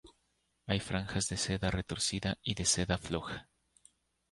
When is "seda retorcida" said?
1.37-2.39